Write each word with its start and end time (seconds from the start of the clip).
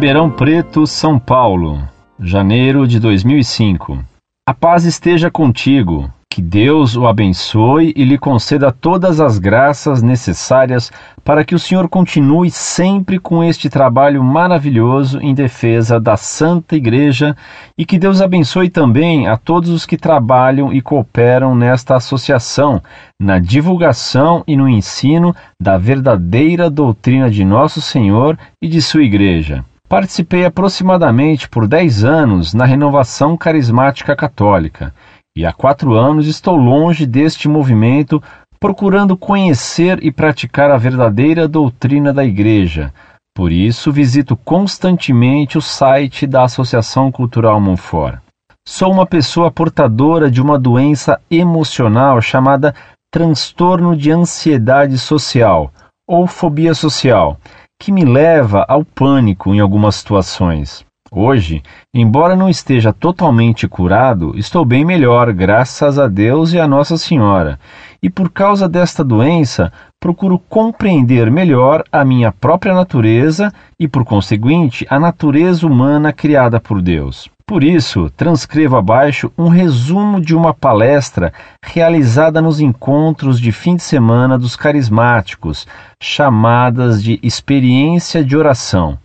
Ribeirão 0.00 0.30
Preto, 0.30 0.86
São 0.86 1.18
Paulo, 1.18 1.86
janeiro 2.18 2.88
de 2.88 2.98
2005. 2.98 4.02
A 4.48 4.54
paz 4.54 4.86
esteja 4.86 5.30
contigo. 5.30 6.10
Que 6.32 6.40
Deus 6.40 6.96
o 6.96 7.06
abençoe 7.06 7.92
e 7.94 8.02
lhe 8.04 8.16
conceda 8.16 8.72
todas 8.72 9.20
as 9.20 9.38
graças 9.38 10.02
necessárias 10.02 10.90
para 11.22 11.44
que 11.44 11.54
o 11.54 11.58
Senhor 11.58 11.86
continue 11.86 12.50
sempre 12.50 13.18
com 13.18 13.44
este 13.44 13.68
trabalho 13.68 14.24
maravilhoso 14.24 15.20
em 15.20 15.34
defesa 15.34 16.00
da 16.00 16.16
Santa 16.16 16.76
Igreja 16.76 17.36
e 17.76 17.84
que 17.84 17.98
Deus 17.98 18.22
abençoe 18.22 18.70
também 18.70 19.26
a 19.26 19.36
todos 19.36 19.68
os 19.68 19.84
que 19.84 19.98
trabalham 19.98 20.72
e 20.72 20.80
cooperam 20.80 21.54
nesta 21.54 21.96
associação, 21.96 22.80
na 23.20 23.38
divulgação 23.38 24.42
e 24.46 24.56
no 24.56 24.66
ensino 24.66 25.36
da 25.60 25.76
verdadeira 25.76 26.70
doutrina 26.70 27.30
de 27.30 27.44
nosso 27.44 27.82
Senhor 27.82 28.38
e 28.62 28.66
de 28.66 28.80
sua 28.80 29.02
Igreja. 29.02 29.62
Participei 29.90 30.44
aproximadamente 30.44 31.48
por 31.48 31.66
10 31.66 32.04
anos 32.04 32.54
na 32.54 32.64
renovação 32.64 33.36
carismática 33.36 34.14
católica 34.14 34.94
e 35.36 35.44
há 35.44 35.52
quatro 35.52 35.94
anos 35.94 36.28
estou 36.28 36.54
longe 36.54 37.04
deste 37.04 37.48
movimento, 37.48 38.22
procurando 38.60 39.16
conhecer 39.16 39.98
e 40.00 40.12
praticar 40.12 40.70
a 40.70 40.76
verdadeira 40.76 41.48
doutrina 41.48 42.12
da 42.12 42.24
Igreja. 42.24 42.94
Por 43.34 43.50
isso, 43.50 43.90
visito 43.90 44.36
constantemente 44.36 45.58
o 45.58 45.60
site 45.60 46.24
da 46.24 46.44
Associação 46.44 47.10
Cultural 47.10 47.60
Monfort. 47.60 48.20
Sou 48.64 48.92
uma 48.92 49.06
pessoa 49.06 49.50
portadora 49.50 50.30
de 50.30 50.40
uma 50.40 50.56
doença 50.56 51.20
emocional 51.28 52.22
chamada 52.22 52.76
transtorno 53.12 53.96
de 53.96 54.12
ansiedade 54.12 54.96
social 54.98 55.72
ou 56.06 56.28
fobia 56.28 56.74
social 56.74 57.40
que 57.80 57.90
me 57.90 58.04
leva 58.04 58.66
ao 58.68 58.84
pânico 58.84 59.54
em 59.54 59.58
algumas 59.58 59.96
situações. 59.96 60.84
Hoje, 61.10 61.62
embora 61.94 62.36
não 62.36 62.48
esteja 62.48 62.92
totalmente 62.92 63.66
curado, 63.66 64.34
estou 64.36 64.66
bem 64.66 64.84
melhor, 64.84 65.32
graças 65.32 65.98
a 65.98 66.06
Deus 66.06 66.52
e 66.52 66.60
a 66.60 66.68
Nossa 66.68 66.98
Senhora. 66.98 67.58
E 68.02 68.10
por 68.10 68.30
causa 68.30 68.68
desta 68.68 69.02
doença, 69.02 69.72
procuro 69.98 70.38
compreender 70.38 71.30
melhor 71.30 71.82
a 71.90 72.04
minha 72.04 72.30
própria 72.30 72.74
natureza 72.74 73.50
e, 73.78 73.88
por 73.88 74.04
conseguinte, 74.04 74.86
a 74.88 75.00
natureza 75.00 75.66
humana 75.66 76.12
criada 76.12 76.60
por 76.60 76.82
Deus. 76.82 77.30
Por 77.50 77.64
isso, 77.64 78.08
transcrevo 78.16 78.76
abaixo 78.76 79.32
um 79.36 79.48
resumo 79.48 80.20
de 80.20 80.36
uma 80.36 80.54
palestra 80.54 81.32
realizada 81.60 82.40
nos 82.40 82.60
encontros 82.60 83.40
de 83.40 83.50
fim 83.50 83.74
de 83.74 83.82
semana 83.82 84.38
dos 84.38 84.54
carismáticos, 84.54 85.66
chamadas 86.00 87.02
de 87.02 87.18
Experiência 87.24 88.22
de 88.22 88.36
Oração. 88.36 88.96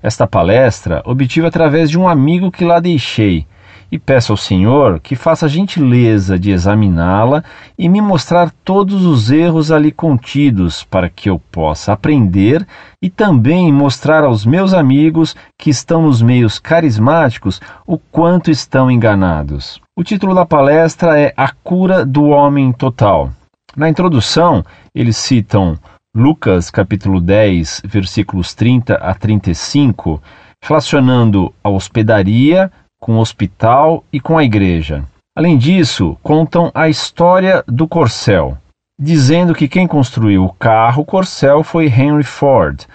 Esta 0.00 0.28
palestra 0.28 1.02
obtive 1.04 1.48
através 1.48 1.90
de 1.90 1.98
um 1.98 2.06
amigo 2.06 2.52
que 2.52 2.64
lá 2.64 2.78
deixei 2.78 3.48
e 3.90 3.98
peço 3.98 4.32
ao 4.32 4.36
Senhor 4.36 5.00
que 5.00 5.16
faça 5.16 5.46
a 5.46 5.48
gentileza 5.48 6.38
de 6.38 6.50
examiná-la 6.50 7.42
e 7.78 7.88
me 7.88 8.00
mostrar 8.00 8.50
todos 8.64 9.04
os 9.04 9.30
erros 9.30 9.72
ali 9.72 9.90
contidos, 9.90 10.84
para 10.84 11.08
que 11.08 11.30
eu 11.30 11.38
possa 11.38 11.92
aprender 11.92 12.66
e 13.02 13.08
também 13.08 13.72
mostrar 13.72 14.24
aos 14.24 14.44
meus 14.44 14.74
amigos 14.74 15.34
que 15.58 15.70
estão 15.70 16.02
nos 16.02 16.20
meios 16.20 16.58
carismáticos 16.58 17.60
o 17.86 17.98
quanto 17.98 18.50
estão 18.50 18.90
enganados. 18.90 19.80
O 19.98 20.04
título 20.04 20.34
da 20.34 20.44
palestra 20.44 21.18
é 21.18 21.32
A 21.36 21.50
Cura 21.50 22.04
do 22.04 22.26
Homem 22.26 22.72
Total. 22.72 23.30
Na 23.76 23.88
introdução, 23.88 24.64
eles 24.94 25.16
citam 25.16 25.78
Lucas 26.14 26.70
capítulo 26.70 27.20
10, 27.20 27.82
versículos 27.84 28.54
30 28.54 28.94
a 28.94 29.14
35, 29.14 30.20
relacionando 30.62 31.52
a 31.62 31.68
hospedaria 31.68 32.72
com 33.00 33.16
o 33.16 33.20
hospital 33.20 34.04
e 34.12 34.20
com 34.20 34.36
a 34.36 34.44
igreja. 34.44 35.04
Além 35.36 35.56
disso, 35.56 36.16
contam 36.22 36.70
a 36.74 36.88
história 36.88 37.62
do 37.66 37.86
Corcel, 37.86 38.58
dizendo 39.00 39.54
que 39.54 39.68
quem 39.68 39.86
construiu 39.86 40.44
o 40.44 40.52
carro 40.52 41.04
Corcel 41.04 41.62
foi 41.62 41.86
Henry 41.86 42.24
Ford. 42.24 42.86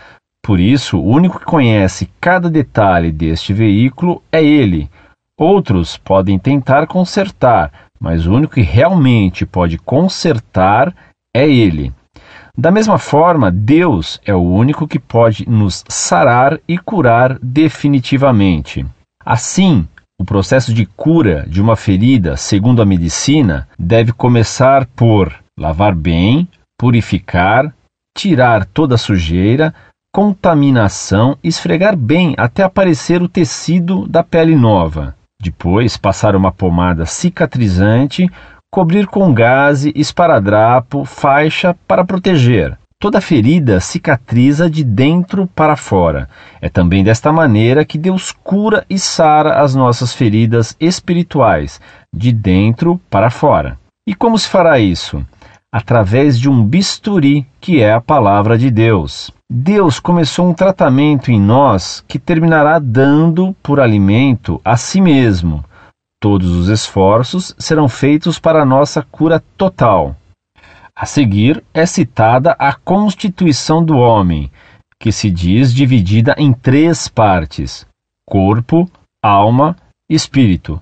Por 0.44 0.60
isso, 0.60 1.00
o 1.00 1.06
único 1.06 1.40
que 1.40 1.46
conhece 1.46 2.10
cada 2.20 2.50
detalhe 2.50 3.12
deste 3.12 3.54
veículo 3.54 4.22
é 4.30 4.44
ele. 4.44 4.90
Outros 5.40 5.96
podem 5.96 6.38
tentar 6.38 6.86
consertar, 6.86 7.72
mas 7.98 8.28
o 8.28 8.34
único 8.34 8.56
que 8.56 8.62
realmente 8.62 9.46
pode 9.46 9.78
consertar 9.78 10.94
é 11.34 11.48
ele. 11.50 11.94
Da 12.56 12.70
mesma 12.70 13.00
forma, 13.00 13.50
Deus 13.50 14.20
é 14.26 14.36
o 14.36 14.42
único 14.42 14.88
que 14.88 15.00
pode 15.00 15.50
nos 15.50 15.84
sarar 15.88 16.60
e 16.68 16.78
curar 16.78 17.40
definitivamente. 17.42 18.86
Assim, 19.26 19.88
o 20.20 20.26
processo 20.26 20.74
de 20.74 20.86
cura 20.86 21.46
de 21.48 21.62
uma 21.62 21.76
ferida, 21.76 22.38
segundo 22.38 22.82
a 22.82 22.86
medicina, 22.86 23.68
deve 23.78 24.12
começar 24.12 24.86
por 24.86 25.34
lavar 25.58 25.94
bem, 25.94 26.48
purificar, 26.78 27.74
tirar 28.18 28.66
toda 28.66 28.96
a 28.96 28.98
sujeira, 28.98 29.74
contaminação, 30.14 31.38
esfregar 31.44 31.96
bem 31.96 32.36
até 32.38 32.64
aparecer 32.64 33.22
o 33.22 33.28
tecido 33.28 34.08
da 34.08 34.24
pele 34.24 34.56
nova. 34.56 35.16
Depois, 35.42 35.98
passar 35.98 36.36
uma 36.36 36.52
pomada 36.52 37.06
cicatrizante, 37.06 38.30
cobrir 38.72 39.08
com 39.08 39.34
gaze, 39.34 39.92
esparadrapo, 39.96 41.04
faixa 41.04 41.76
para 41.88 42.06
proteger. 42.06 42.78
Toda 43.04 43.20
ferida 43.20 43.82
cicatriza 43.82 44.70
de 44.70 44.82
dentro 44.82 45.46
para 45.46 45.76
fora. 45.76 46.30
É 46.62 46.70
também 46.70 47.04
desta 47.04 47.34
maneira 47.34 47.84
que 47.84 47.98
Deus 47.98 48.32
cura 48.32 48.86
e 48.90 48.98
sara 48.98 49.62
as 49.62 49.76
nossas 49.76 50.14
feridas 50.14 50.74
espirituais, 50.80 51.82
de 52.16 52.32
dentro 52.32 52.98
para 53.10 53.30
fora. 53.30 53.78
E 54.08 54.16
como 54.16 54.40
se 54.40 54.48
fará 54.48 54.80
isso? 54.80 55.22
Através 55.70 56.40
de 56.40 56.50
um 56.50 56.64
bisturi, 56.64 57.46
que 57.60 57.82
é 57.82 57.92
a 57.92 58.00
palavra 58.00 58.58
de 58.58 58.72
Deus. 58.72 59.30
Deus 59.52 60.00
começou 60.00 60.50
um 60.50 60.54
tratamento 60.54 61.30
em 61.30 61.42
nós 61.42 62.02
que 62.08 62.18
terminará 62.18 62.80
dando 62.80 63.54
por 63.62 63.82
alimento 63.82 64.62
a 64.64 64.78
si 64.78 65.02
mesmo. 65.02 65.62
Todos 66.22 66.50
os 66.52 66.70
esforços 66.70 67.54
serão 67.60 67.90
feitos 67.90 68.40
para 68.40 68.62
a 68.62 68.66
nossa 68.66 69.06
cura 69.12 69.44
total. 69.58 70.16
A 70.96 71.08
seguir 71.08 71.64
é 71.74 71.88
citada 71.88 72.56
a 72.60 72.72
constituição 72.72 73.84
do 73.84 73.98
homem, 73.98 74.52
que 75.00 75.12
se 75.12 75.32
diz 75.32 75.74
dividida 75.74 76.36
em 76.38 76.54
três 76.54 77.08
partes: 77.08 77.86
corpo, 78.28 78.88
alma 79.22 79.76
espírito, 80.08 80.82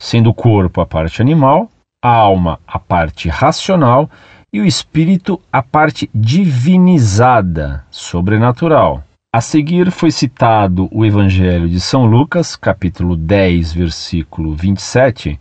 sendo 0.00 0.30
o 0.30 0.34
corpo 0.34 0.80
a 0.80 0.86
parte 0.86 1.20
animal, 1.20 1.68
a 2.02 2.08
alma 2.08 2.60
a 2.66 2.78
parte 2.78 3.28
racional 3.28 4.08
e 4.52 4.60
o 4.60 4.64
espírito 4.64 5.40
a 5.52 5.60
parte 5.60 6.08
divinizada, 6.14 7.84
sobrenatural. 7.90 9.02
A 9.34 9.40
seguir 9.40 9.90
foi 9.90 10.12
citado 10.12 10.88
o 10.92 11.04
Evangelho 11.04 11.68
de 11.68 11.80
São 11.80 12.06
Lucas, 12.06 12.54
capítulo 12.54 13.16
10, 13.16 13.72
versículo 13.72 14.54
27, 14.54 15.38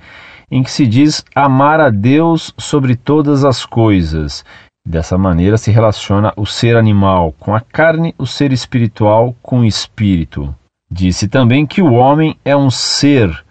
em 0.49 0.63
que 0.63 0.71
se 0.71 0.87
diz 0.87 1.23
amar 1.35 1.79
a 1.79 1.89
Deus 1.89 2.53
sobre 2.57 2.95
todas 2.95 3.43
as 3.43 3.65
coisas. 3.65 4.45
Dessa 4.85 5.17
maneira 5.17 5.57
se 5.57 5.69
relaciona 5.69 6.33
o 6.37 6.45
ser 6.45 6.77
animal 6.77 7.33
com 7.33 7.53
a 7.53 7.59
carne, 7.59 8.15
o 8.17 8.25
ser 8.25 8.53
espiritual 8.53 9.35
com 9.41 9.59
o 9.59 9.65
espírito. 9.65 10.55
Disse 10.89 11.27
também 11.27 11.65
que 11.65 11.81
o 11.81 11.93
homem 11.93 12.37
é 12.45 12.55
um 12.55 12.71
ser 12.71 13.45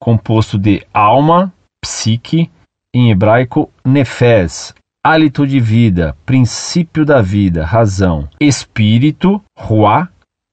composto 0.00 0.58
de 0.58 0.84
alma, 0.92 1.52
psique, 1.80 2.50
em 2.92 3.10
hebraico 3.10 3.70
nefes, 3.84 4.74
hálito 5.04 5.46
de 5.46 5.60
vida, 5.60 6.16
princípio 6.26 7.04
da 7.04 7.22
vida, 7.22 7.64
razão, 7.64 8.28
espírito, 8.40 9.40
ruá, 9.56 10.08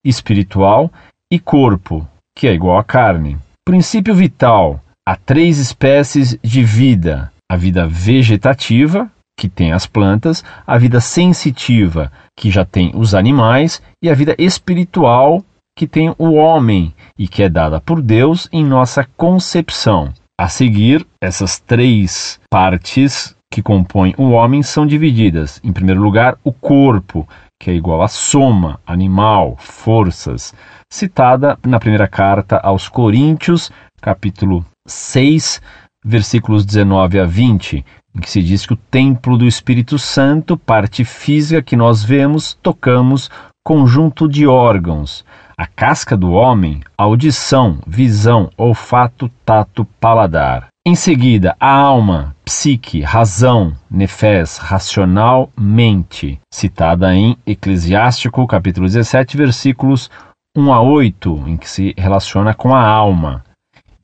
espiritual, 0.06 0.92
e 1.32 1.40
corpo, 1.40 2.08
que 2.38 2.48
é 2.48 2.54
igual 2.54 2.78
à 2.78 2.84
carne. 2.84 3.38
Princípio 3.66 4.14
vital, 4.14 4.80
Há 5.08 5.16
três 5.16 5.58
espécies 5.58 6.38
de 6.44 6.62
vida: 6.66 7.32
a 7.50 7.56
vida 7.56 7.88
vegetativa, 7.88 9.10
que 9.40 9.48
tem 9.48 9.72
as 9.72 9.88
plantas, 9.88 10.44
a 10.68 10.78
vida 10.78 11.00
sensitiva, 11.00 12.12
que 12.38 12.52
já 12.52 12.66
tem 12.66 12.92
os 12.94 13.16
animais, 13.16 13.82
e 14.04 14.10
a 14.10 14.14
vida 14.14 14.36
espiritual, 14.38 15.42
que 15.78 15.88
tem 15.88 16.14
o 16.18 16.34
homem 16.34 16.94
e 17.18 17.26
que 17.26 17.42
é 17.42 17.48
dada 17.48 17.80
por 17.80 18.02
Deus 18.02 18.50
em 18.52 18.66
nossa 18.66 19.08
concepção. 19.16 20.12
A 20.38 20.50
seguir, 20.50 21.08
essas 21.24 21.58
três 21.58 22.38
partes 22.50 23.34
que 23.50 23.62
compõem 23.62 24.14
o 24.18 24.32
homem 24.32 24.62
são 24.62 24.86
divididas. 24.86 25.62
Em 25.64 25.72
primeiro 25.72 26.02
lugar, 26.02 26.38
o 26.44 26.52
corpo, 26.52 27.26
que 27.58 27.72
é 27.72 27.74
igual 27.74 28.02
a 28.02 28.10
soma, 28.10 28.78
animal, 28.86 29.56
forças, 29.58 30.54
citada 30.92 31.58
na 31.66 31.80
primeira 31.80 32.10
carta 32.10 32.58
aos 32.58 32.90
Coríntios, 32.90 33.72
capítulo 34.02 34.66
6, 34.88 35.62
versículos 36.04 36.66
19 36.66 37.20
a 37.20 37.26
20, 37.26 37.86
em 38.16 38.20
que 38.20 38.30
se 38.30 38.42
diz 38.42 38.66
que 38.66 38.74
o 38.74 38.78
templo 38.78 39.38
do 39.38 39.46
Espírito 39.46 40.00
Santo, 40.00 40.58
parte 40.58 41.04
física 41.04 41.62
que 41.62 41.76
nós 41.76 42.04
vemos, 42.04 42.58
tocamos, 42.64 43.30
conjunto 43.64 44.28
de 44.28 44.48
órgãos. 44.48 45.26
A 45.58 45.68
casca 45.68 46.16
do 46.16 46.32
homem, 46.32 46.82
audição, 46.98 47.80
visão, 47.86 48.50
olfato, 48.58 49.30
tato, 49.44 49.86
paladar. 50.00 50.68
Em 50.86 50.96
seguida, 50.96 51.54
a 51.60 51.70
alma, 51.70 52.34
psique, 52.46 53.02
razão, 53.02 53.74
nefés, 53.92 54.58
racional, 54.58 55.50
mente, 55.58 56.40
citada 56.50 57.14
em 57.14 57.36
Eclesiástico, 57.46 58.48
capítulo 58.48 58.86
17, 58.86 59.36
versículos 59.36 60.10
1 60.56 60.72
a 60.72 60.82
8, 60.82 61.44
em 61.48 61.58
que 61.58 61.70
se 61.70 61.94
relaciona 61.98 62.54
com 62.54 62.74
a 62.74 62.88
alma. 62.88 63.44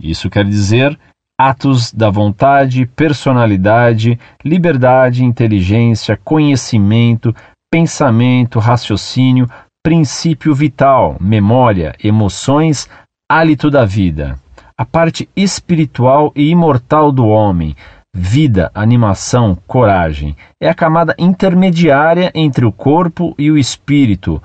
Isso 0.04 0.30
quer 0.30 0.44
dizer 0.44 1.00
atos 1.40 1.92
da 1.92 2.10
vontade, 2.10 2.86
personalidade, 2.86 4.20
liberdade, 4.44 5.24
inteligência, 5.24 6.20
conhecimento, 6.24 7.34
pensamento, 7.72 8.60
raciocínio, 8.60 9.50
princípio 9.82 10.54
vital, 10.54 11.18
memória, 11.20 11.96
emoções, 12.04 12.90
hálito 13.32 13.72
da 13.72 13.86
vida. 13.86 14.38
A 14.78 14.86
parte 14.86 15.30
espiritual 15.36 16.32
e 16.36 16.50
imortal 16.50 17.12
do 17.12 17.26
homem, 17.26 17.76
vida, 18.14 18.70
animação, 18.76 19.58
coragem, 19.66 20.36
é 20.62 20.70
a 20.70 20.76
camada 20.76 21.16
intermediária 21.18 22.32
entre 22.36 22.66
o 22.66 22.72
corpo 22.72 23.34
e 23.38 23.50
o 23.50 23.58
espírito, 23.58 24.42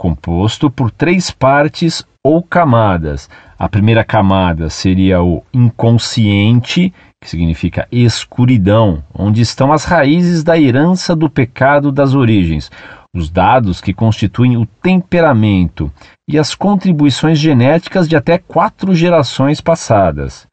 composto 0.00 0.70
por 0.70 0.90
três 0.90 1.30
partes 1.30 2.02
ou 2.24 2.42
camadas. 2.42 3.28
A 3.58 3.68
primeira 3.68 4.02
camada 4.02 4.70
seria 4.70 5.22
o 5.22 5.44
inconsciente, 5.52 6.90
que 7.20 7.28
significa 7.28 7.86
escuridão, 7.92 9.04
onde 9.14 9.42
estão 9.42 9.70
as 9.70 9.84
raízes 9.84 10.42
da 10.42 10.58
herança 10.58 11.14
do 11.14 11.28
pecado 11.28 11.92
das 11.92 12.14
origens, 12.14 12.70
os 13.14 13.28
dados 13.28 13.82
que 13.82 13.92
constituem 13.92 14.56
o 14.56 14.64
temperamento 14.64 15.92
e 16.26 16.38
as 16.38 16.54
contribuições 16.54 17.38
genéticas 17.38 18.08
de 18.08 18.16
até 18.16 18.38
quatro 18.38 18.94
gerações 18.94 19.60
passadas. 19.60 20.46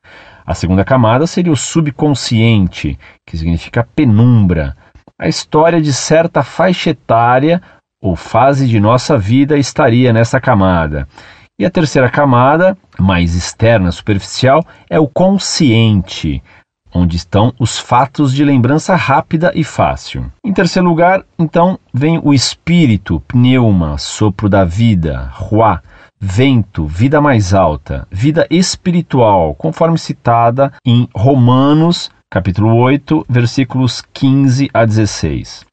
A 0.46 0.54
segunda 0.54 0.84
camada 0.84 1.26
seria 1.26 1.54
o 1.54 1.58
subconsciente, 1.58 3.00
que 3.26 3.38
significa 3.38 3.88
penumbra, 3.96 4.76
a 5.20 5.28
história 5.28 5.82
de 5.82 5.94
certa 5.94 6.44
faixa 6.44 6.90
etária 6.90 7.62
ou 8.02 8.16
fase 8.16 8.68
de 8.68 8.80
nossa 8.80 9.18
vida 9.18 9.58
estaria 9.58 10.14
nessa 10.14 10.40
camada. 10.40 11.08
E 11.60 11.66
a 11.66 11.72
terceira 11.72 12.10
camada, 12.10 12.78
mais 13.00 13.34
externa, 13.34 13.92
superficial, 13.92 14.64
é 14.90 15.00
o 15.00 15.08
consciente, 15.08 16.44
onde 16.94 17.18
estão 17.18 17.54
os 17.60 17.80
fatos 17.80 18.34
de 18.34 18.44
lembrança 18.44 18.96
rápida 18.96 19.52
e 19.56 19.64
fácil. 19.64 20.32
Em 20.44 20.54
terceiro 20.54 20.88
lugar, 20.88 21.24
então, 21.38 21.80
vem 21.94 22.20
o 22.24 22.34
espírito, 22.34 23.20
pneuma, 23.28 23.98
sopro 23.98 24.48
da 24.48 24.64
vida, 24.64 25.30
ruá, 25.34 25.82
vento, 26.20 26.86
vida 26.86 27.20
mais 27.22 27.54
alta, 27.54 28.08
vida 28.12 28.48
espiritual, 28.50 29.56
conforme 29.56 29.98
citada 29.98 30.74
em 30.86 31.08
Romanos, 31.16 32.12
capítulo 32.30 32.76
8, 32.76 33.26
versículos 33.30 34.04
15 34.14 34.70
a 34.74 34.86
16. 34.86 35.67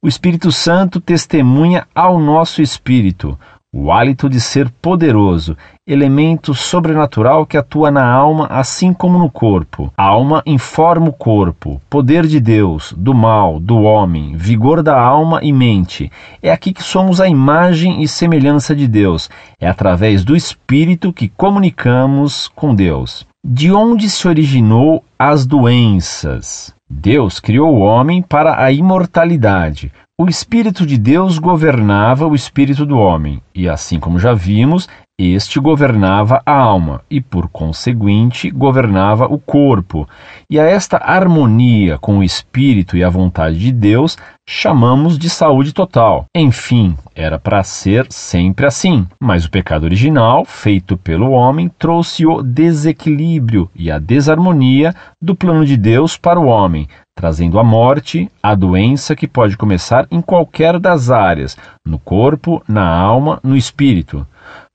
O 0.00 0.06
Espírito 0.06 0.52
Santo 0.52 1.00
testemunha 1.00 1.84
ao 1.92 2.20
nosso 2.20 2.62
espírito 2.62 3.36
o 3.74 3.90
hálito 3.92 4.30
de 4.30 4.40
ser 4.40 4.70
poderoso, 4.80 5.56
elemento 5.84 6.54
sobrenatural 6.54 7.44
que 7.44 7.56
atua 7.56 7.90
na 7.90 8.08
alma 8.08 8.46
assim 8.46 8.94
como 8.94 9.18
no 9.18 9.28
corpo. 9.28 9.92
A 9.96 10.04
alma 10.04 10.40
informa 10.46 11.08
o 11.08 11.12
corpo, 11.12 11.82
poder 11.90 12.26
de 12.26 12.38
Deus, 12.38 12.94
do 12.96 13.12
mal, 13.12 13.58
do 13.58 13.82
homem, 13.82 14.36
vigor 14.36 14.84
da 14.84 14.98
alma 14.98 15.40
e 15.42 15.52
mente. 15.52 16.10
É 16.40 16.52
aqui 16.52 16.72
que 16.72 16.82
somos 16.82 17.20
a 17.20 17.28
imagem 17.28 18.00
e 18.00 18.06
semelhança 18.06 18.76
de 18.76 18.86
Deus. 18.86 19.28
É 19.60 19.68
através 19.68 20.24
do 20.24 20.34
Espírito 20.34 21.12
que 21.12 21.28
comunicamos 21.28 22.48
com 22.54 22.72
Deus. 22.72 23.27
De 23.46 23.70
onde 23.70 24.10
se 24.10 24.26
originou 24.26 25.04
as 25.16 25.46
doenças? 25.46 26.74
Deus 26.90 27.38
criou 27.38 27.76
o 27.76 27.80
homem 27.80 28.20
para 28.20 28.62
a 28.62 28.72
imortalidade. 28.72 29.92
O 30.20 30.28
Espírito 30.28 30.84
de 30.84 30.98
Deus 30.98 31.38
governava 31.38 32.26
o 32.26 32.34
espírito 32.34 32.84
do 32.84 32.98
homem, 32.98 33.40
e 33.54 33.68
assim 33.68 34.00
como 34.00 34.18
já 34.18 34.34
vimos, 34.34 34.88
este 35.20 35.58
governava 35.58 36.40
a 36.46 36.52
alma 36.52 37.02
e, 37.10 37.20
por 37.20 37.48
conseguinte, 37.48 38.50
governava 38.50 39.26
o 39.26 39.36
corpo. 39.36 40.08
E 40.48 40.60
a 40.60 40.62
esta 40.62 40.96
harmonia 40.98 41.98
com 41.98 42.18
o 42.18 42.22
espírito 42.22 42.96
e 42.96 43.02
a 43.02 43.10
vontade 43.10 43.58
de 43.58 43.72
Deus 43.72 44.16
chamamos 44.48 45.18
de 45.18 45.28
saúde 45.28 45.72
total. 45.72 46.26
Enfim, 46.32 46.96
era 47.16 47.36
para 47.36 47.64
ser 47.64 48.06
sempre 48.10 48.64
assim. 48.64 49.08
Mas 49.20 49.44
o 49.44 49.50
pecado 49.50 49.82
original, 49.82 50.44
feito 50.44 50.96
pelo 50.96 51.32
homem, 51.32 51.68
trouxe 51.76 52.24
o 52.24 52.40
desequilíbrio 52.40 53.68
e 53.74 53.90
a 53.90 53.98
desarmonia 53.98 54.94
do 55.20 55.34
plano 55.34 55.66
de 55.66 55.76
Deus 55.76 56.16
para 56.16 56.38
o 56.38 56.46
homem, 56.46 56.86
trazendo 57.16 57.58
a 57.58 57.64
morte, 57.64 58.30
a 58.40 58.54
doença 58.54 59.16
que 59.16 59.26
pode 59.26 59.56
começar 59.56 60.06
em 60.12 60.22
qualquer 60.22 60.78
das 60.78 61.10
áreas, 61.10 61.56
no 61.84 61.98
corpo, 61.98 62.62
na 62.68 62.88
alma, 62.88 63.40
no 63.42 63.56
espírito. 63.56 64.24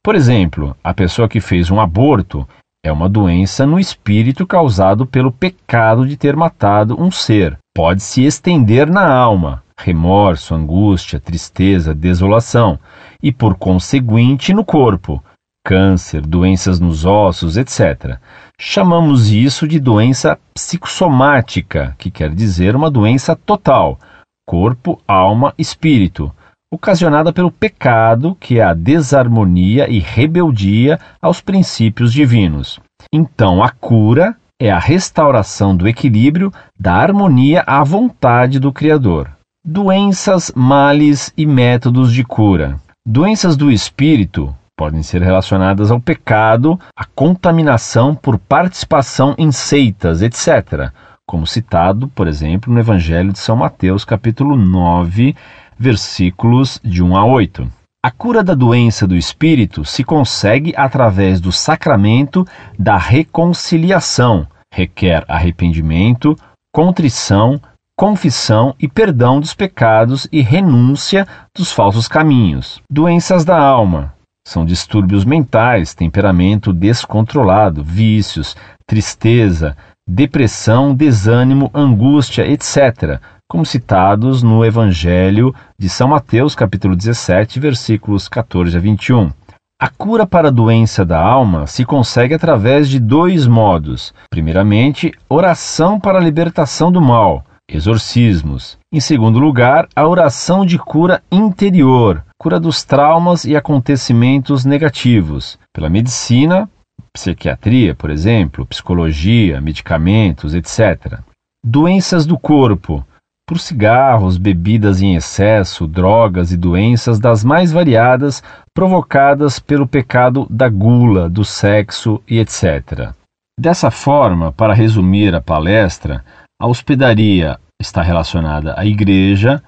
Por 0.04 0.16
exemplo, 0.16 0.76
a 0.84 0.94
pessoa 0.94 1.30
que 1.30 1.40
fez 1.40 1.72
um 1.72 1.80
aborto 1.80 2.46
é 2.86 2.92
uma 2.92 3.08
doença 3.08 3.66
no 3.66 3.80
espírito 3.80 4.46
causado 4.46 5.06
pelo 5.06 5.32
pecado 5.32 6.06
de 6.06 6.18
ter 6.18 6.36
matado 6.36 7.02
um 7.02 7.10
ser. 7.10 7.58
Pode 7.74 8.04
se 8.04 8.26
estender 8.26 8.92
na 8.92 9.10
alma, 9.10 9.64
remorso, 9.80 10.54
angústia, 10.54 11.22
tristeza, 11.22 11.96
desolação, 11.96 12.78
e 13.22 13.32
por 13.32 13.56
conseguinte 13.56 14.54
no 14.54 14.66
corpo, 14.66 15.24
câncer, 15.66 16.20
doenças 16.20 16.82
nos 16.82 17.06
ossos, 17.06 17.56
etc. 17.56 18.18
Chamamos 18.60 19.32
isso 19.32 19.66
de 19.66 19.80
doença 19.80 20.38
psicossomática, 20.54 21.96
que 21.98 22.12
quer 22.12 22.36
dizer 22.36 22.76
uma 22.76 22.92
doença 22.92 23.38
total, 23.38 23.98
corpo, 24.46 25.02
alma, 25.08 25.54
espírito 25.58 26.30
ocasionada 26.74 27.32
pelo 27.32 27.52
pecado, 27.52 28.36
que 28.40 28.60
é 28.60 28.64
a 28.64 28.74
desarmonia 28.74 29.88
e 29.88 30.00
rebeldia 30.00 31.00
aos 31.22 31.40
princípios 31.40 32.12
divinos. 32.12 32.80
Então, 33.14 33.64
a 33.64 33.70
cura 33.70 34.36
é 34.60 34.72
a 34.72 34.80
restauração 34.80 35.78
do 35.78 35.88
equilíbrio, 35.88 36.52
da 36.80 36.96
harmonia 36.96 37.64
à 37.68 37.84
vontade 37.84 38.60
do 38.60 38.74
Criador. 38.74 39.30
Doenças, 39.64 40.52
males 40.56 41.32
e 41.38 41.46
métodos 41.46 42.12
de 42.12 42.24
cura. 42.24 42.80
Doenças 43.06 43.56
do 43.56 43.72
espírito 43.72 44.56
podem 44.76 45.04
ser 45.04 45.22
relacionadas 45.22 45.92
ao 45.92 46.00
pecado, 46.00 46.80
à 46.98 47.06
contaminação 47.06 48.16
por 48.16 48.40
participação 48.40 49.36
em 49.38 49.52
seitas, 49.52 50.24
etc., 50.24 50.92
como 51.26 51.48
citado, 51.48 52.08
por 52.10 52.28
exemplo, 52.28 52.74
no 52.74 52.80
Evangelho 52.80 53.32
de 53.32 53.40
São 53.40 53.56
Mateus, 53.56 54.04
capítulo 54.04 54.58
9, 54.58 55.36
versículos 55.78 56.80
de 56.84 57.04
1 57.04 57.16
a 57.16 57.26
8. 57.26 57.72
A 58.06 58.12
cura 58.12 58.44
da 58.44 58.54
doença 58.54 59.08
do 59.08 59.16
espírito 59.16 59.86
se 59.86 60.04
consegue 60.04 60.74
através 60.76 61.40
do 61.40 61.52
sacramento 61.52 62.46
da 62.78 62.98
reconciliação. 62.98 64.46
Requer 64.74 65.24
arrependimento, 65.28 66.36
contrição, 66.74 67.62
confissão 67.98 68.76
e 68.80 68.88
perdão 68.88 69.40
dos 69.40 69.54
pecados 69.54 70.28
e 70.32 70.42
renúncia 70.42 71.28
dos 71.56 71.72
falsos 71.72 72.08
caminhos. 72.08 72.82
Doenças 72.90 73.46
da 73.46 73.58
alma 73.58 74.14
são 74.46 74.66
distúrbios 74.66 75.24
mentais, 75.24 75.94
temperamento 75.94 76.74
descontrolado, 76.74 77.82
vícios, 77.82 78.58
tristeza, 78.86 79.78
depressão, 80.06 80.94
desânimo, 80.94 81.72
angústia, 81.74 82.46
etc., 82.46 83.22
como 83.50 83.66
citados 83.66 84.42
no 84.42 84.66
Evangelho 84.66 85.54
de 85.78 85.90
São 85.90 86.08
Mateus, 86.08 86.56
capítulo 86.56 86.96
17, 86.96 87.60
versículos 87.60 88.28
14 88.28 88.76
a 88.76 88.80
21. 88.80 89.32
A 89.80 89.90
cura 89.90 90.26
para 90.26 90.48
a 90.48 90.52
doença 90.52 91.04
da 91.04 91.20
alma 91.20 91.68
se 91.68 91.84
consegue 91.84 92.34
através 92.34 92.90
de 92.90 93.00
dois 93.00 93.46
modos. 93.46 94.14
Primeiramente, 94.30 95.12
oração 95.28 96.00
para 96.00 96.20
a 96.20 96.22
libertação 96.22 96.92
do 96.92 97.02
mal, 97.02 97.44
exorcismos. 97.70 98.78
Em 98.92 99.00
segundo 99.00 99.40
lugar, 99.40 99.88
a 99.96 100.08
oração 100.08 100.66
de 100.66 100.78
cura 100.80 101.22
interior, 101.32 102.24
cura 102.38 102.60
dos 102.60 102.84
traumas 102.84 103.44
e 103.46 103.56
acontecimentos 103.56 104.64
negativos, 104.64 105.60
pela 105.74 105.90
medicina, 105.90 106.70
psiquiatria, 107.12 107.94
por 107.94 108.10
exemplo, 108.10 108.66
psicologia, 108.66 109.60
medicamentos, 109.60 110.54
etc. 110.54 111.20
Doenças 111.64 112.26
do 112.26 112.38
corpo, 112.38 113.06
por 113.48 113.60
cigarros, 113.60 114.38
bebidas 114.38 115.02
em 115.02 115.16
excesso, 115.16 115.86
drogas 115.88 116.52
e 116.52 116.58
doenças 116.58 117.20
das 117.20 117.44
mais 117.44 117.72
variadas 117.72 118.42
provocadas 118.74 119.60
pelo 119.60 119.88
pecado 119.88 120.48
da 120.50 120.70
gula, 120.70 121.30
do 121.30 121.44
sexo 121.44 122.22
e 122.28 122.40
etc. 122.40 123.14
Dessa 123.60 123.92
forma, 123.92 124.52
para 124.52 124.74
resumir 124.74 125.36
a 125.36 125.42
palestra, 125.42 126.24
a 126.60 126.68
hospedaria 126.68 127.60
está 127.80 128.02
relacionada 128.02 128.74
à 128.80 128.86
igreja, 128.86 129.62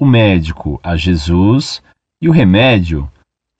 o 0.00 0.06
médico 0.06 0.80
a 0.82 0.96
Jesus 0.96 1.82
E 2.20 2.28
o 2.28 2.32
remédio 2.32 3.08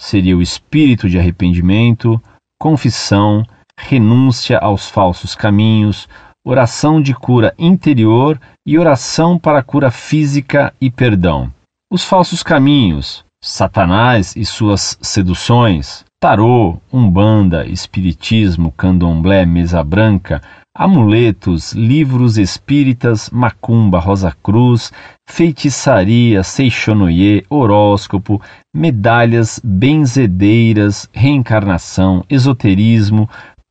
seria 0.00 0.36
o 0.36 0.42
espírito 0.42 1.08
de 1.08 1.18
arrependimento, 1.18 2.20
confissão, 2.60 3.44
renúncia 3.78 4.58
aos 4.58 4.88
falsos 4.88 5.36
caminhos, 5.36 6.08
oração 6.44 7.00
de 7.00 7.14
cura 7.14 7.54
interior 7.58 8.40
e 8.66 8.78
oração 8.78 9.38
para 9.38 9.62
cura 9.62 9.90
física 9.90 10.72
e 10.80 10.90
perdão. 10.90 11.52
Os 11.90 12.04
falsos 12.04 12.42
caminhos, 12.42 13.24
Satanás 13.42 14.34
e 14.36 14.44
suas 14.44 14.98
seduções, 15.00 16.04
tarô, 16.20 16.78
umbanda, 16.92 17.66
espiritismo, 17.66 18.72
candomblé, 18.72 19.46
mesa 19.46 19.82
branca, 19.84 20.42
amuletos, 20.74 21.72
livros 21.72 22.38
espíritas, 22.38 23.30
macumba, 23.30 23.98
rosa 23.98 24.36
cruz, 24.42 24.92
feitiçaria, 25.28 26.42
seixonoye, 26.42 27.44
horóscopo, 27.48 28.40
medalhas, 28.74 29.60
benzedeiras, 29.62 31.08
reencarnação, 31.12 32.24
esoterismo, 32.30 33.28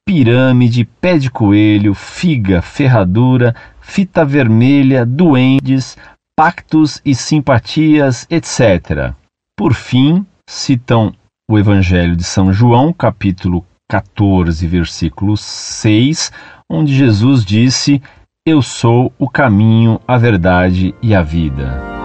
pirâmide, 0.08 0.86
pé 1.02 1.18
de 1.18 1.30
coelho, 1.30 1.94
figa, 1.94 2.62
ferradura, 2.62 3.54
fita 3.82 4.24
vermelha, 4.24 5.06
duendes, 5.06 5.98
pactos 6.34 7.02
e 7.04 7.14
simpatias, 7.14 8.26
etc. 8.30 9.14
Por 9.54 9.74
fim, 9.74 10.26
citam 10.50 11.14
o 11.50 11.60
Evangelho 11.60 12.16
de 12.16 12.24
São 12.24 12.54
João, 12.54 12.94
capítulo 12.94 13.66
14, 13.90 14.66
versículo 14.66 15.36
6, 15.36 16.32
onde 16.72 16.96
Jesus 16.96 17.44
disse: 17.44 18.02
Eu 18.46 18.62
sou 18.62 19.12
o 19.20 19.30
caminho, 19.30 20.00
a 20.08 20.18
verdade 20.18 20.96
e 21.02 21.14
a 21.14 21.22
vida. 21.22 21.97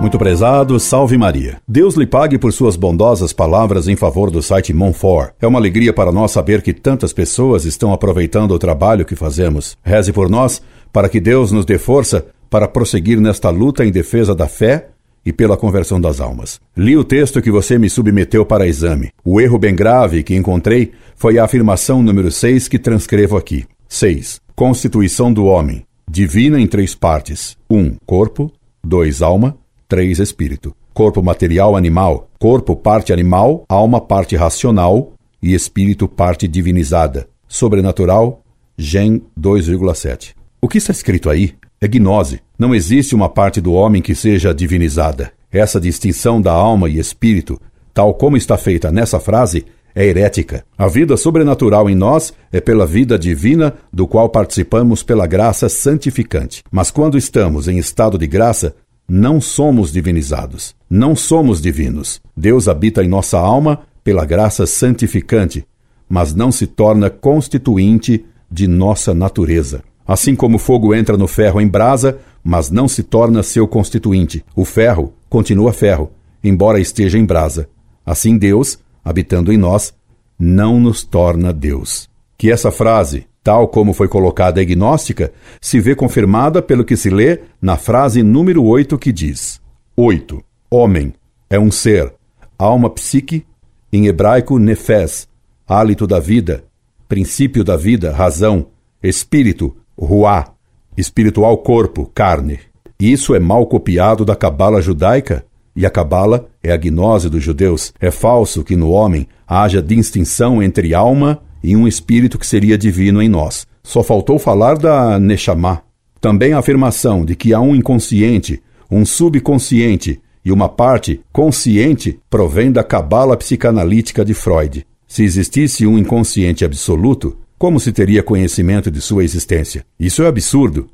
Muito 0.00 0.18
prezado, 0.18 0.78
salve 0.78 1.16
Maria. 1.16 1.56
Deus 1.66 1.94
lhe 1.94 2.06
pague 2.06 2.38
por 2.38 2.52
suas 2.52 2.76
bondosas 2.76 3.32
palavras 3.32 3.88
em 3.88 3.96
favor 3.96 4.30
do 4.30 4.42
site 4.42 4.72
Monfort. 4.72 5.32
É 5.40 5.46
uma 5.46 5.58
alegria 5.58 5.92
para 5.92 6.12
nós 6.12 6.30
saber 6.30 6.62
que 6.62 6.72
tantas 6.72 7.12
pessoas 7.12 7.64
estão 7.64 7.92
aproveitando 7.92 8.52
o 8.52 8.58
trabalho 8.58 9.06
que 9.06 9.16
fazemos. 9.16 9.76
Reze 9.82 10.12
por 10.12 10.28
nós, 10.28 10.62
para 10.92 11.08
que 11.08 11.18
Deus 11.18 11.50
nos 11.50 11.64
dê 11.64 11.78
força 11.78 12.26
para 12.50 12.68
prosseguir 12.68 13.20
nesta 13.20 13.50
luta 13.50 13.84
em 13.84 13.90
defesa 13.90 14.34
da 14.34 14.46
fé 14.46 14.88
e 15.24 15.32
pela 15.32 15.56
conversão 15.56 16.00
das 16.00 16.20
almas. 16.20 16.60
Li 16.76 16.96
o 16.96 17.02
texto 17.02 17.42
que 17.42 17.50
você 17.50 17.78
me 17.78 17.90
submeteu 17.90 18.46
para 18.46 18.68
exame. 18.68 19.10
O 19.24 19.40
erro 19.40 19.58
bem 19.58 19.74
grave 19.74 20.22
que 20.22 20.36
encontrei 20.36 20.92
foi 21.16 21.38
a 21.38 21.44
afirmação 21.44 22.02
número 22.02 22.30
6 22.30 22.68
que 22.68 22.78
transcrevo 22.78 23.36
aqui. 23.36 23.64
6. 23.88 24.40
Constituição 24.54 25.32
do 25.32 25.46
homem. 25.46 25.84
Divina 26.08 26.60
em 26.60 26.66
três 26.66 26.94
partes: 26.94 27.56
1. 27.68 27.76
Um, 27.76 27.96
corpo, 28.06 28.52
2. 28.84 29.20
Alma, 29.20 29.56
3. 29.88 30.18
Espírito. 30.18 30.74
Corpo 30.92 31.22
material 31.22 31.76
animal, 31.76 32.28
corpo 32.38 32.74
parte 32.74 33.12
animal, 33.12 33.64
alma 33.68 34.00
parte 34.00 34.34
racional 34.34 35.12
e 35.40 35.54
espírito 35.54 36.08
parte 36.08 36.48
divinizada. 36.48 37.28
Sobrenatural, 37.46 38.42
Gen 38.76 39.22
2,7. 39.38 40.34
O 40.60 40.68
que 40.68 40.78
está 40.78 40.90
escrito 40.90 41.30
aí 41.30 41.54
é 41.80 41.86
gnose. 41.86 42.40
Não 42.58 42.74
existe 42.74 43.14
uma 43.14 43.28
parte 43.28 43.60
do 43.60 43.74
homem 43.74 44.02
que 44.02 44.14
seja 44.14 44.52
divinizada. 44.52 45.32
Essa 45.52 45.80
distinção 45.80 46.40
da 46.40 46.52
alma 46.52 46.88
e 46.88 46.98
espírito, 46.98 47.60
tal 47.94 48.14
como 48.14 48.36
está 48.36 48.56
feita 48.56 48.90
nessa 48.90 49.20
frase, 49.20 49.64
é 49.94 50.04
herética. 50.04 50.64
A 50.76 50.86
vida 50.88 51.16
sobrenatural 51.16 51.88
em 51.88 51.94
nós 51.94 52.34
é 52.52 52.60
pela 52.60 52.84
vida 52.84 53.18
divina, 53.18 53.74
do 53.90 54.06
qual 54.06 54.28
participamos 54.28 55.02
pela 55.02 55.26
graça 55.26 55.70
santificante. 55.70 56.62
Mas 56.70 56.90
quando 56.90 57.16
estamos 57.16 57.66
em 57.66 57.78
estado 57.78 58.18
de 58.18 58.26
graça, 58.26 58.74
não 59.08 59.40
somos 59.40 59.92
divinizados, 59.92 60.74
não 60.90 61.14
somos 61.14 61.60
divinos. 61.60 62.20
Deus 62.36 62.68
habita 62.68 63.04
em 63.04 63.08
nossa 63.08 63.38
alma 63.38 63.80
pela 64.02 64.24
graça 64.24 64.66
santificante, 64.66 65.66
mas 66.08 66.34
não 66.34 66.50
se 66.50 66.66
torna 66.66 67.10
constituinte 67.10 68.24
de 68.50 68.66
nossa 68.66 69.14
natureza. 69.14 69.82
Assim 70.06 70.36
como 70.36 70.56
o 70.56 70.58
fogo 70.60 70.94
entra 70.94 71.16
no 71.16 71.26
ferro 71.26 71.60
em 71.60 71.66
brasa, 71.66 72.18
mas 72.42 72.70
não 72.70 72.86
se 72.86 73.02
torna 73.02 73.42
seu 73.42 73.66
constituinte, 73.66 74.44
o 74.54 74.64
ferro 74.64 75.12
continua 75.28 75.72
ferro, 75.72 76.12
embora 76.42 76.80
esteja 76.80 77.18
em 77.18 77.24
brasa. 77.24 77.68
Assim 78.04 78.38
Deus, 78.38 78.78
habitando 79.04 79.52
em 79.52 79.56
nós, 79.56 79.92
não 80.38 80.78
nos 80.78 81.02
torna 81.02 81.52
Deus. 81.52 82.08
Que 82.38 82.52
essa 82.52 82.70
frase, 82.70 83.26
tal 83.46 83.68
como 83.68 83.92
foi 83.92 84.08
colocada 84.08 84.60
a 84.60 84.64
gnóstica, 84.64 85.32
se 85.60 85.78
vê 85.78 85.94
confirmada 85.94 86.60
pelo 86.60 86.84
que 86.84 86.96
se 86.96 87.08
lê 87.08 87.42
na 87.62 87.76
frase 87.76 88.20
número 88.20 88.64
8 88.64 88.98
que 88.98 89.12
diz: 89.12 89.60
8. 89.96 90.42
Homem 90.68 91.14
é 91.48 91.56
um 91.56 91.70
ser, 91.70 92.12
alma 92.58 92.90
psique, 92.90 93.46
em 93.92 94.08
hebraico 94.08 94.58
nefes, 94.58 95.28
hálito 95.64 96.08
da 96.08 96.18
vida, 96.18 96.64
princípio 97.08 97.62
da 97.62 97.76
vida, 97.76 98.10
razão, 98.10 98.66
espírito, 99.00 99.76
ruá, 99.96 100.52
espiritual 100.96 101.56
corpo, 101.58 102.10
carne. 102.12 102.58
Isso 102.98 103.32
é 103.32 103.38
mal 103.38 103.64
copiado 103.64 104.24
da 104.24 104.34
cabala 104.34 104.82
judaica, 104.82 105.46
e 105.76 105.86
a 105.86 105.90
cabala 105.90 106.48
é 106.64 106.72
a 106.72 106.76
gnose 106.76 107.30
dos 107.30 107.44
judeus. 107.44 107.94
É 108.00 108.10
falso 108.10 108.64
que 108.64 108.74
no 108.74 108.90
homem 108.90 109.28
haja 109.46 109.80
distinção 109.80 110.60
entre 110.60 110.92
alma 110.94 111.40
e 111.66 111.74
um 111.74 111.88
espírito 111.88 112.38
que 112.38 112.46
seria 112.46 112.78
divino 112.78 113.20
em 113.20 113.28
nós. 113.28 113.66
Só 113.82 114.00
faltou 114.00 114.38
falar 114.38 114.78
da 114.78 115.18
Neshama. 115.18 115.82
Também 116.20 116.52
a 116.52 116.58
afirmação 116.58 117.24
de 117.24 117.34
que 117.34 117.52
há 117.52 117.60
um 117.60 117.74
inconsciente, 117.74 118.62
um 118.88 119.04
subconsciente 119.04 120.20
e 120.44 120.52
uma 120.52 120.68
parte 120.68 121.20
consciente 121.32 122.20
provém 122.30 122.70
da 122.70 122.84
cabala 122.84 123.36
psicanalítica 123.36 124.24
de 124.24 124.32
Freud. 124.32 124.86
Se 125.08 125.24
existisse 125.24 125.84
um 125.84 125.98
inconsciente 125.98 126.64
absoluto, 126.64 127.36
como 127.58 127.80
se 127.80 127.90
teria 127.90 128.22
conhecimento 128.22 128.88
de 128.88 129.00
sua 129.00 129.24
existência? 129.24 129.84
Isso 129.98 130.22
é 130.22 130.28
absurdo. 130.28 130.88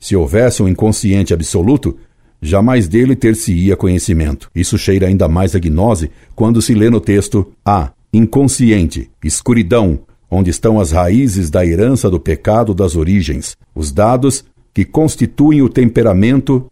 Se 0.00 0.16
houvesse 0.16 0.60
um 0.60 0.66
inconsciente 0.66 1.32
absoluto, 1.32 1.96
jamais 2.42 2.88
dele 2.88 3.14
ter-se-ia 3.14 3.76
conhecimento. 3.76 4.50
Isso 4.52 4.76
cheira 4.76 5.06
ainda 5.06 5.28
mais 5.28 5.54
a 5.54 5.60
gnose 5.60 6.10
quando 6.34 6.60
se 6.60 6.74
lê 6.74 6.90
no 6.90 7.00
texto: 7.00 7.52
Ah, 7.64 7.92
inconsciente, 8.12 9.08
escuridão, 9.22 10.00
onde 10.30 10.50
estão 10.50 10.80
as 10.80 10.90
raízes 10.90 11.50
da 11.50 11.64
herança 11.64 12.10
do 12.10 12.18
pecado 12.18 12.74
das 12.74 12.96
origens, 12.96 13.56
os 13.74 13.92
dados 13.92 14.44
que 14.74 14.84
constituem 14.84 15.62
o 15.62 15.68
temperamento 15.68 16.66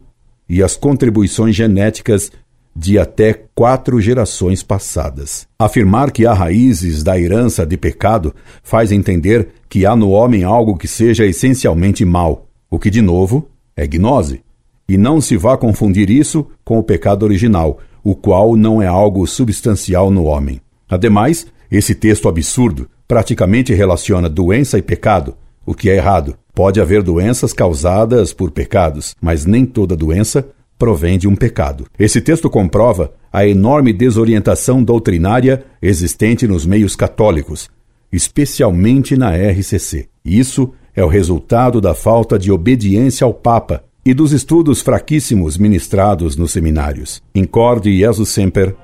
e 0.47 0.61
as 0.61 0.75
contribuições 0.75 1.55
genéticas 1.55 2.31
de 2.75 2.99
até 2.99 3.33
quatro 3.55 4.01
gerações 4.01 4.61
passadas. 4.61 5.47
Afirmar 5.57 6.11
que 6.11 6.25
há 6.25 6.33
raízes 6.33 7.01
da 7.01 7.17
herança 7.17 7.65
de 7.65 7.77
pecado 7.77 8.35
faz 8.61 8.91
entender 8.91 9.47
que 9.69 9.85
há 9.85 9.95
no 9.95 10.09
homem 10.09 10.43
algo 10.43 10.77
que 10.77 10.87
seja 10.87 11.25
essencialmente 11.25 12.03
mal, 12.03 12.47
o 12.69 12.77
que, 12.77 12.89
de 12.89 13.01
novo, 13.01 13.47
é 13.75 13.87
gnose. 13.87 14.41
E 14.87 14.97
não 14.97 15.21
se 15.21 15.37
vá 15.37 15.57
confundir 15.57 16.09
isso 16.09 16.45
com 16.63 16.77
o 16.77 16.83
pecado 16.83 17.23
original, 17.23 17.79
o 18.03 18.13
qual 18.13 18.55
não 18.55 18.81
é 18.81 18.87
algo 18.87 19.25
substancial 19.25 20.11
no 20.11 20.25
homem. 20.25 20.61
Ademais, 20.87 21.47
esse 21.71 21.95
texto 21.95 22.27
absurdo 22.27 22.87
praticamente 23.07 23.73
relaciona 23.73 24.29
doença 24.29 24.77
e 24.77 24.81
pecado, 24.81 25.35
o 25.65 25.73
que 25.73 25.89
é 25.89 25.95
errado. 25.95 26.35
Pode 26.53 26.79
haver 26.79 27.03
doenças 27.03 27.53
causadas 27.53 28.33
por 28.33 28.51
pecados, 28.51 29.15
mas 29.21 29.45
nem 29.45 29.65
toda 29.65 29.95
doença 29.95 30.47
provém 30.77 31.17
de 31.17 31.27
um 31.27 31.35
pecado. 31.35 31.85
Esse 31.97 32.21
texto 32.21 32.49
comprova 32.49 33.13
a 33.31 33.47
enorme 33.47 33.91
desorientação 33.91 34.83
doutrinária 34.83 35.65
existente 35.81 36.47
nos 36.47 36.65
meios 36.65 36.95
católicos, 36.95 37.69
especialmente 38.11 39.17
na 39.17 39.31
RCC. 39.35 40.07
Isso 40.23 40.71
é 40.95 41.03
o 41.03 41.09
resultado 41.09 41.81
da 41.81 41.93
falta 41.93 42.39
de 42.39 42.51
obediência 42.51 43.25
ao 43.25 43.33
Papa 43.33 43.83
e 44.05 44.13
dos 44.13 44.31
estudos 44.31 44.81
fraquíssimos 44.81 45.57
ministrados 45.57 46.35
nos 46.37 46.51
seminários. 46.51 47.21
Incorde 47.33 47.97
Jesus 47.97 48.29
Semper, 48.29 48.75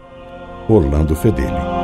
Orlando 0.67 1.15
Fedeli. 1.15 1.80